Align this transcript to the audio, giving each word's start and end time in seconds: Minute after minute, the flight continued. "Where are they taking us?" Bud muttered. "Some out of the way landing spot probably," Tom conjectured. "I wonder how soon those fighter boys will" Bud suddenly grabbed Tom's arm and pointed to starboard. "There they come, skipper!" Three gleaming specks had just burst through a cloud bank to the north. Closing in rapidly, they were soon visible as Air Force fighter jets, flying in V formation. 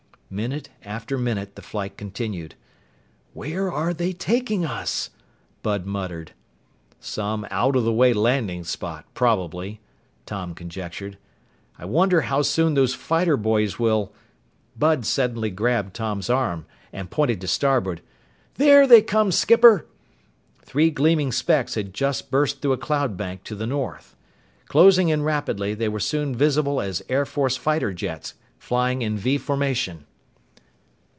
Minute 0.33 0.69
after 0.85 1.17
minute, 1.17 1.55
the 1.57 1.61
flight 1.61 1.97
continued. 1.97 2.55
"Where 3.33 3.69
are 3.69 3.93
they 3.93 4.13
taking 4.13 4.63
us?" 4.63 5.09
Bud 5.61 5.85
muttered. 5.85 6.31
"Some 7.01 7.45
out 7.51 7.75
of 7.75 7.83
the 7.83 7.91
way 7.91 8.13
landing 8.13 8.63
spot 8.63 9.03
probably," 9.13 9.81
Tom 10.25 10.53
conjectured. 10.55 11.17
"I 11.77 11.83
wonder 11.83 12.21
how 12.21 12.43
soon 12.43 12.75
those 12.75 12.93
fighter 12.95 13.35
boys 13.35 13.77
will" 13.77 14.13
Bud 14.79 15.05
suddenly 15.05 15.49
grabbed 15.49 15.95
Tom's 15.95 16.29
arm 16.29 16.65
and 16.93 17.11
pointed 17.11 17.41
to 17.41 17.47
starboard. 17.49 17.99
"There 18.55 18.87
they 18.87 19.01
come, 19.01 19.33
skipper!" 19.33 19.85
Three 20.61 20.91
gleaming 20.91 21.33
specks 21.33 21.75
had 21.75 21.93
just 21.93 22.31
burst 22.31 22.61
through 22.61 22.71
a 22.71 22.77
cloud 22.77 23.17
bank 23.17 23.43
to 23.43 23.53
the 23.53 23.67
north. 23.67 24.15
Closing 24.69 25.09
in 25.09 25.23
rapidly, 25.23 25.73
they 25.73 25.89
were 25.89 25.99
soon 25.99 26.33
visible 26.33 26.79
as 26.79 27.03
Air 27.09 27.25
Force 27.25 27.57
fighter 27.57 27.91
jets, 27.91 28.35
flying 28.57 29.01
in 29.01 29.17
V 29.17 29.37
formation. 29.37 30.05